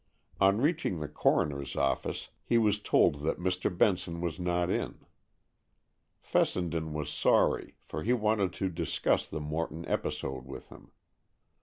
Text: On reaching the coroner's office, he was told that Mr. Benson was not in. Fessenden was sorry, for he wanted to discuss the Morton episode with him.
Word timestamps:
On 0.39 0.59
reaching 0.59 0.99
the 0.99 1.07
coroner's 1.07 1.75
office, 1.75 2.29
he 2.43 2.57
was 2.57 2.79
told 2.79 3.21
that 3.21 3.37
Mr. 3.37 3.69
Benson 3.77 4.19
was 4.19 4.39
not 4.39 4.67
in. 4.71 5.05
Fessenden 6.19 6.91
was 6.93 7.07
sorry, 7.07 7.75
for 7.83 8.01
he 8.01 8.11
wanted 8.11 8.51
to 8.53 8.69
discuss 8.69 9.27
the 9.27 9.39
Morton 9.39 9.87
episode 9.87 10.43
with 10.47 10.69
him. 10.69 10.91